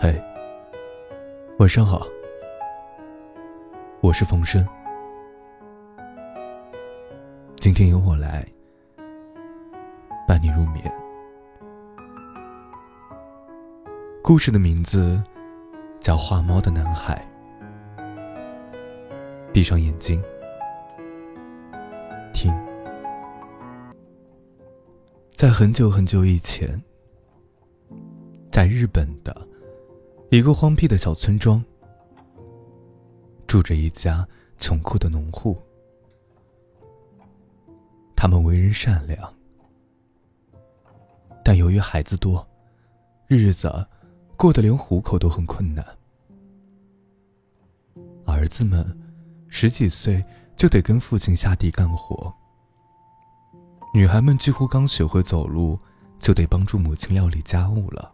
[0.00, 0.14] 嘿，
[1.58, 2.06] 晚上好，
[4.00, 4.64] 我是冯生，
[7.56, 8.46] 今天由我来
[10.24, 10.84] 伴你入眠。
[14.22, 15.20] 故事的名字
[15.98, 17.20] 叫《画猫的男孩》。
[19.52, 20.22] 闭上眼睛，
[22.32, 22.54] 听，
[25.34, 26.80] 在很久很久以前，
[28.52, 29.36] 在日本的。
[30.30, 31.64] 一个荒僻的小村庄，
[33.46, 34.28] 住着一家
[34.58, 35.56] 穷苦的农户。
[38.14, 39.34] 他们为人善良，
[41.42, 42.46] 但由于孩子多，
[43.26, 43.72] 日子
[44.36, 45.82] 过得连糊口都很困难。
[48.26, 48.84] 儿子们
[49.48, 50.22] 十几岁
[50.56, 52.30] 就得跟父亲下地干活，
[53.94, 55.78] 女孩们几乎刚学会走路，
[56.18, 58.12] 就得帮助母亲料理家务了。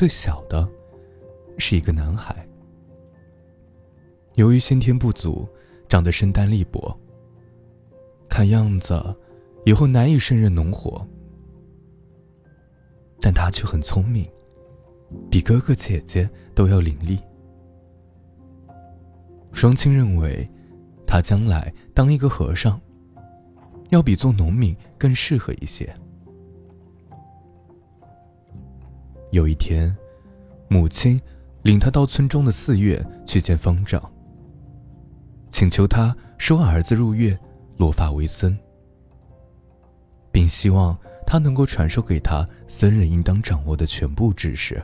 [0.00, 0.66] 最小的，
[1.58, 2.34] 是一个男孩。
[4.36, 5.46] 由于先天不足，
[5.90, 6.98] 长得身单力薄，
[8.26, 9.14] 看样子
[9.66, 11.06] 以后难以胜任农活。
[13.20, 14.26] 但他却很聪明，
[15.30, 17.20] 比哥哥姐姐都要伶俐。
[19.52, 20.50] 双亲认为，
[21.06, 22.80] 他将来当一个和尚，
[23.90, 25.94] 要比做农民更适合一些。
[29.30, 29.96] 有一天，
[30.68, 31.20] 母亲
[31.62, 34.02] 领他到村中的寺院去见方丈，
[35.50, 37.38] 请求他收儿子入院，
[37.76, 38.56] 落发为僧，
[40.32, 44.82] 并希望他能够传授给他僧人应当掌握的全部知识。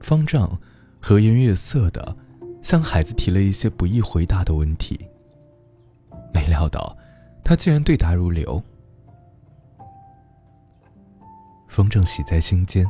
[0.00, 0.58] 方丈
[1.00, 2.16] 和颜悦色的
[2.62, 4.98] 向孩子提了一些不易回答的问题，
[6.32, 6.96] 没料到
[7.44, 8.62] 他竟然对答如流。
[11.68, 12.86] 风正喜在心间，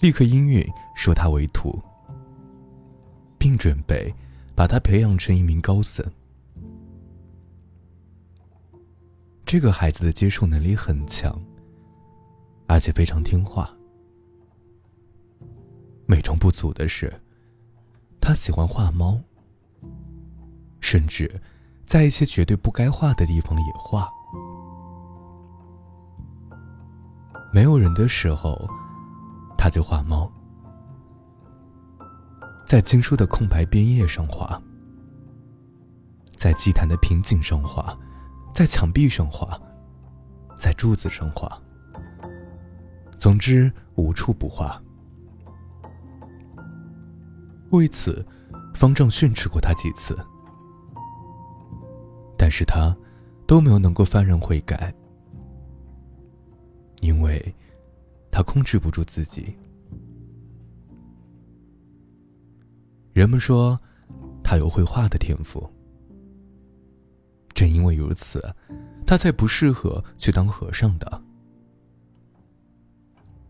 [0.00, 1.82] 立刻应允收他为徒，
[3.38, 4.14] 并准备
[4.54, 6.04] 把他培养成一名高僧。
[9.44, 11.40] 这个孩子的接受能力很强，
[12.66, 13.70] 而且非常听话。
[16.06, 17.12] 美中不足的是，
[18.20, 19.20] 他喜欢画猫，
[20.80, 21.40] 甚至
[21.86, 24.10] 在一些绝对不该画的地方也画。
[27.54, 28.68] 没有人的时候，
[29.56, 30.28] 他就画猫，
[32.66, 34.60] 在经书的空白边页上画，
[36.34, 37.96] 在祭坛的瓶颈上画，
[38.52, 39.56] 在墙壁上画，
[40.58, 41.48] 在柱子上画。
[43.16, 44.82] 总之，无处不画。
[47.70, 48.26] 为此，
[48.74, 50.18] 方丈训斥过他几次，
[52.36, 52.92] 但是他
[53.46, 54.92] 都没有能够幡然悔改。
[57.04, 57.54] 因为，
[58.30, 59.54] 他控制不住自己。
[63.12, 63.78] 人们说，
[64.42, 65.70] 他有绘画的天赋。
[67.52, 68.42] 正因为如此，
[69.06, 71.22] 他才不适合去当和尚的。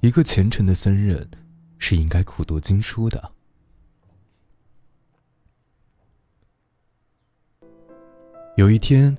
[0.00, 1.30] 一个虔诚的僧人，
[1.76, 3.32] 是应该苦读经书的。
[8.56, 9.14] 有一天，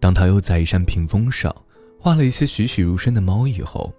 [0.00, 1.54] 当他又在一扇屏风上。
[1.98, 3.92] 画了一些栩栩如生的猫以后，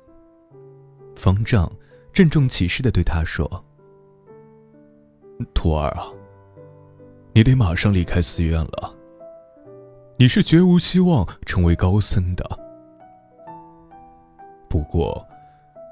[1.15, 1.69] 方丈
[2.13, 3.45] 郑重其事的对他说
[5.53, 6.07] ：“徒儿啊，
[7.33, 8.95] 你得马上离开寺院了。
[10.17, 12.43] 你是绝无希望成为高僧的。
[14.69, 15.25] 不过，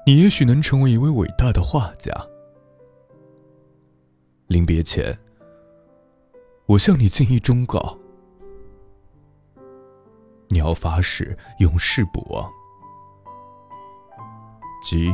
[0.06, 2.10] 你也许能成为一位伟大的画家。
[4.46, 5.16] 临别前，
[6.64, 7.96] 我向你尽一忠告。”
[10.48, 12.50] 你要发誓永世不忘，
[14.82, 15.12] 即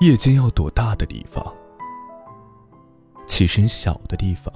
[0.00, 1.54] 夜间要躲大的地方，
[3.26, 4.52] 起身小的地方。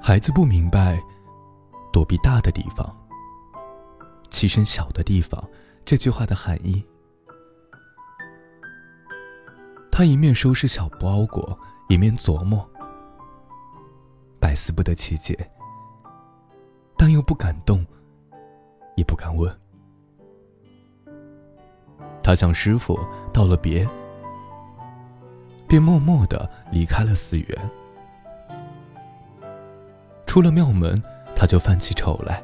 [0.00, 1.00] 孩子不明白
[1.92, 2.96] 躲避大的地方，
[4.30, 5.42] 起身小的地方
[5.84, 6.84] 这句话的含义。
[9.92, 12.68] 他一面收拾小包裹，一面琢磨。
[14.40, 15.36] 百思不得其解，
[16.96, 17.84] 但又不敢动，
[18.96, 19.52] 也不敢问。
[22.22, 22.98] 他向师傅
[23.32, 23.88] 道了别，
[25.66, 27.70] 便默默的离开了寺院。
[30.26, 31.02] 出了庙门，
[31.34, 32.42] 他就犯起愁来，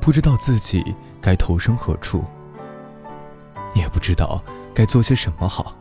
[0.00, 0.82] 不知道自己
[1.22, 2.24] 该投身何处，
[3.74, 4.42] 也不知道
[4.74, 5.74] 该做些什么好。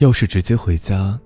[0.00, 1.18] 要是直接回家，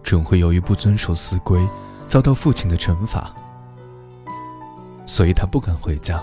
[0.00, 1.60] 准会由于不遵守寺规，
[2.06, 3.34] 遭到父亲的惩罚，
[5.06, 6.22] 所以他不敢回家。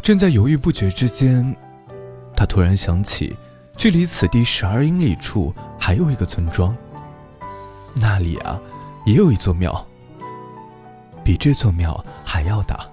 [0.00, 1.54] 正在犹豫不决之间，
[2.34, 3.36] 他突然想起，
[3.76, 6.74] 距离此地十二英里处还有一个村庄，
[7.94, 8.58] 那里啊，
[9.04, 9.86] 也有一座庙，
[11.22, 12.88] 比这座庙还要大。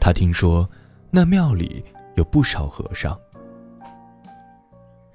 [0.00, 0.68] 他听说，
[1.08, 1.84] 那庙里
[2.16, 3.16] 有不少和尚，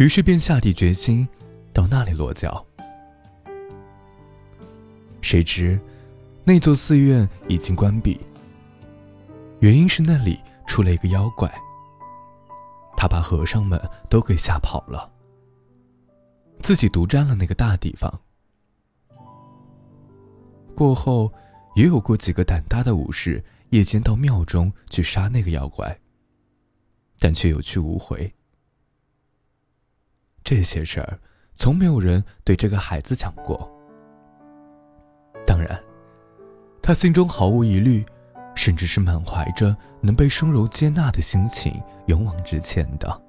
[0.02, 1.28] 于是便下定决心
[1.72, 2.66] 到那里落脚。
[5.22, 5.80] 谁知，
[6.44, 8.20] 那座寺院已经关闭。
[9.60, 11.48] 原因是那里出了一个妖怪，
[12.98, 15.08] 他把和尚们都给吓跑了，
[16.62, 18.12] 自己独占了那个大地方。
[20.76, 21.32] 过后，
[21.76, 25.96] 也有过几个胆大的武士夜间到庙中去杀那个妖怪，
[27.20, 28.34] 但却有去无回。
[30.44, 31.20] 这些事儿，
[31.56, 33.70] 从没有人对这个孩子讲过。
[35.46, 35.82] 当然，
[36.82, 38.06] 他心中毫无疑虑。
[38.54, 43.22] 甚至是满怀着能被生柔接纳的心情勇往直前的。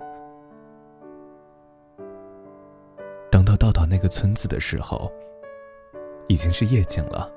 [3.31, 5.11] 等到到达那个村子的时候，
[6.27, 7.31] 已经是夜景了。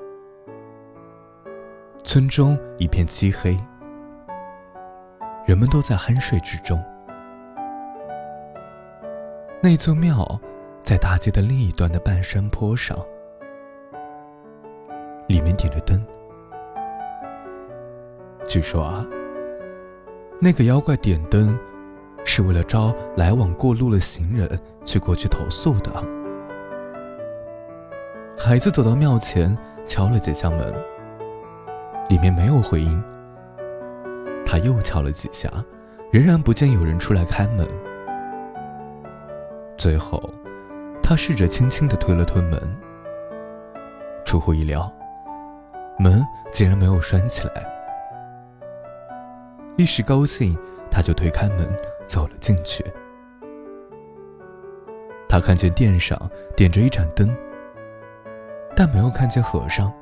[2.03, 3.55] 村中一片漆黑，
[5.45, 6.83] 人们都在酣睡之中。
[9.65, 10.39] 那座庙
[10.83, 12.95] 在大街的另一端的半山坡上，
[15.27, 15.99] 里面点着灯。
[18.47, 19.03] 据说啊，
[20.39, 21.57] 那个妖怪点灯，
[22.23, 24.47] 是为了招来往过路的行人
[24.83, 25.91] 去过去投诉的。
[28.37, 30.71] 孩子走到庙前，敲了几下门，
[32.07, 33.03] 里面没有回音。
[34.45, 35.49] 他又敲了几下，
[36.11, 37.67] 仍然不见有人出来开门。
[39.85, 40.19] 最后，
[41.03, 42.59] 他试着轻轻的推了推门，
[44.25, 44.91] 出乎意料，
[45.99, 47.63] 门竟然没有拴起来。
[49.77, 50.57] 一时高兴，
[50.89, 51.71] 他就推开门
[52.03, 52.83] 走了进去。
[55.29, 56.19] 他看见殿上
[56.57, 57.29] 点着一盏灯，
[58.75, 59.93] 但没有看见和尚。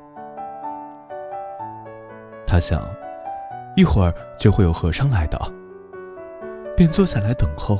[2.46, 2.82] 他想，
[3.76, 5.38] 一会儿就会有和尚来的，
[6.74, 7.78] 便坐下来等候。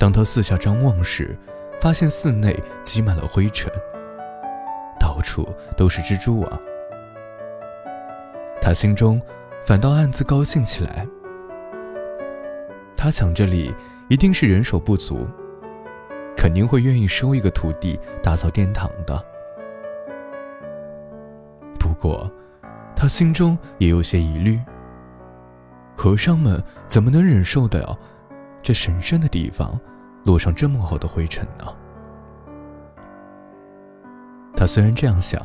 [0.00, 1.36] 当他四下张望时，
[1.78, 3.70] 发现寺内积满了灰尘，
[4.98, 6.60] 到处都是蜘蛛网。
[8.62, 9.20] 他心中。
[9.66, 11.06] 反倒暗自高兴起来。
[12.96, 13.72] 他想，这里
[14.08, 15.28] 一定是人手不足，
[16.34, 19.22] 肯定会愿意收一个徒弟打扫殿堂的。
[21.78, 22.28] 不过，
[22.96, 24.58] 他心中也有些疑虑：
[25.94, 27.96] 和尚们怎么能忍受得了
[28.62, 29.78] 这神圣的地方
[30.24, 31.66] 落上这么厚的灰尘呢？
[34.56, 35.40] 他虽然这样想，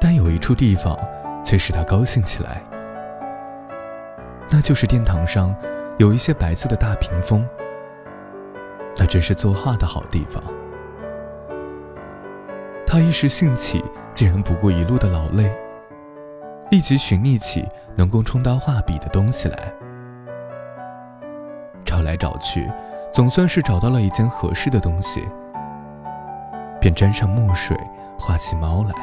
[0.00, 0.98] 但有一处地方。
[1.44, 2.62] 却使他高兴起来，
[4.50, 5.54] 那就是殿堂上
[5.96, 7.48] 有一些白色的大屏风，
[8.98, 10.42] 那真是作画的好地方。
[12.86, 13.82] 他一时兴起，
[14.12, 15.50] 竟然不顾一路的劳累，
[16.70, 17.66] 立即寻觅起
[17.96, 19.72] 能够充当画笔的东西来。
[22.08, 22.72] 来找去，
[23.12, 25.28] 总算是找到了一件合适的东西，
[26.80, 27.76] 便沾上墨水，
[28.18, 28.94] 画起猫来。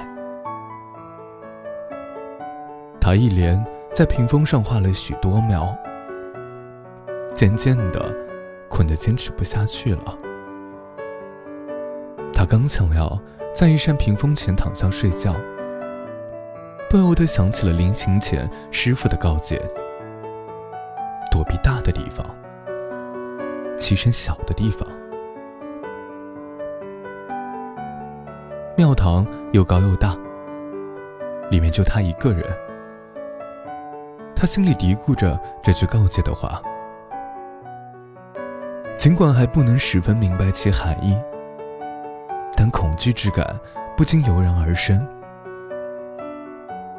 [3.00, 5.72] 他一连在屏风上画了许多描，
[7.36, 8.12] 渐渐的
[8.68, 10.18] 困得坚持不下去了。
[12.34, 13.20] 他刚想要
[13.54, 15.36] 在一扇屏风前躺下睡觉，
[16.90, 19.62] 不由得想起了临行前师傅的告诫：
[21.32, 22.26] 躲避大的地方，
[23.86, 24.88] 栖身小的地方。
[28.76, 29.24] 庙堂
[29.54, 30.18] 又高又大，
[31.52, 32.44] 里面就他一个人。
[34.36, 36.60] 他心里嘀咕着这句告诫的话，
[38.98, 41.16] 尽管还不能十分明白其含义，
[42.58, 43.56] 但恐惧之感
[43.96, 45.08] 不禁油然而生。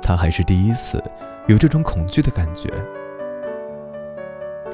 [0.01, 1.03] 他还是第一次
[1.49, 2.73] 有这种恐惧的感觉。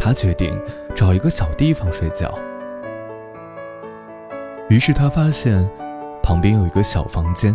[0.02, 0.60] 他决定
[0.96, 2.36] 找一个小地方睡觉。
[4.68, 5.64] 于是他发现
[6.24, 7.54] 旁边有一个小房间，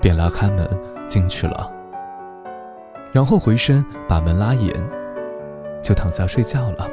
[0.00, 0.68] 便拉开门
[1.06, 1.70] 进去了。
[3.12, 4.74] 然后回身把门拉严，
[5.80, 6.90] 就躺下睡觉了。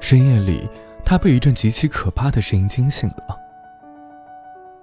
[0.00, 0.68] 深夜里，
[1.04, 3.38] 他被一阵极其可怕的声音惊醒了。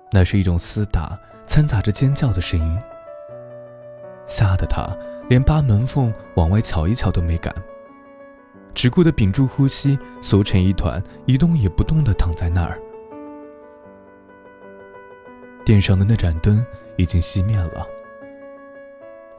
[0.10, 2.79] 那是一种厮打掺杂着尖叫的声音，
[4.25, 4.88] 吓得他
[5.32, 7.56] 连扒门缝往外瞧一瞧都没敢。
[8.74, 12.78] 只顾得屏住呼吸，缩成一团，一动也不动地躺在那儿。
[15.64, 16.66] 殿上的那盏灯
[16.98, 17.88] 已经熄灭了，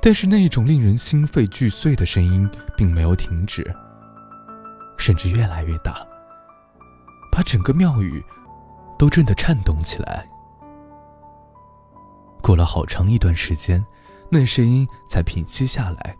[0.01, 3.63] 但是那一种令人心肺俱碎的声音并没有停止，
[4.97, 6.07] 甚至越来越大，
[7.31, 8.25] 把整个庙宇
[8.99, 10.27] 都震得颤动起来。
[12.41, 13.85] 过了好长一段时间，
[14.35, 16.17] 那声音才平息下来。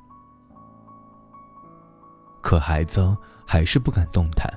[2.43, 3.17] 可孩子
[3.47, 4.53] 还是不敢动弹。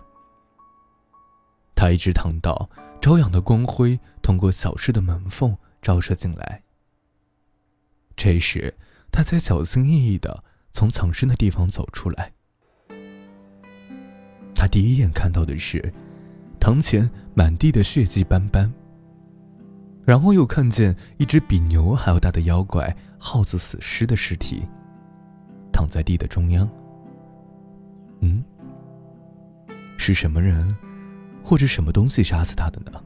[1.74, 2.70] 他一直躺到
[3.00, 6.64] 朝阳的光辉通过小室的门缝照射进来。
[8.18, 8.76] 这时，
[9.10, 10.44] 他才小心翼翼的
[10.74, 12.34] 从藏身的地方走出来。
[14.54, 15.94] 他第一眼看到的是，
[16.60, 18.70] 堂前满地的血迹斑斑。
[20.06, 24.64] 然后又看见一只比牛还要大的妖怪耗子死尸的尸体，
[25.72, 26.70] 躺在地的中央。
[28.20, 28.44] 嗯，
[29.98, 30.78] 是什么人，
[31.44, 33.02] 或者什么东西杀死他的呢？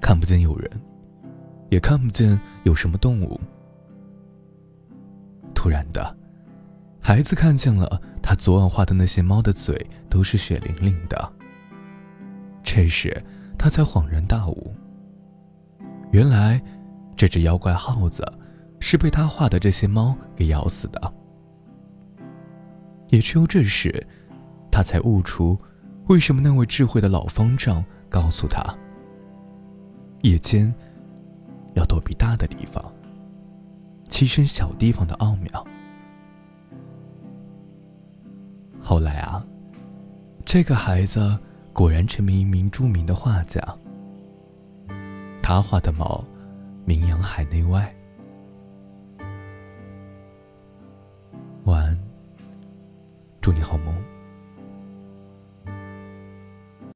[0.00, 0.70] 看不见有人，
[1.68, 3.38] 也看不见有什么动物。
[5.54, 6.16] 突然的，
[6.98, 11.32] 孩子看见了他昨晚画的那些猫的嘴都是血淋淋的。
[12.62, 13.22] 这时。
[13.56, 14.74] 他才恍然大悟，
[16.10, 16.60] 原来
[17.16, 18.24] 这只妖怪耗子
[18.80, 21.12] 是被他画的这些猫给咬死的。
[23.10, 24.06] 也只有这时，
[24.70, 25.58] 他才悟出
[26.06, 28.62] 为什么那位智慧的老方丈告诉他：
[30.22, 30.72] 夜间
[31.74, 32.84] 要躲避大的地方，
[34.08, 35.66] 栖身小地方的奥妙。
[38.80, 39.44] 后来啊，
[40.44, 41.38] 这个孩子。
[41.74, 43.60] 果然成为一名著名的画家。
[45.42, 46.24] 他画的猫，
[46.84, 48.03] 名扬海内外。